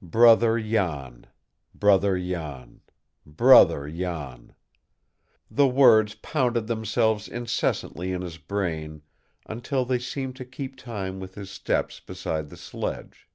[0.00, 1.26] Brother Jan,
[1.74, 2.80] Brother Jan,
[3.26, 4.54] Brother Jan!
[5.50, 9.02] The words pounded themselves incessantly in his brain
[9.44, 13.28] until they seemed to keep time with his steps beside the sledge.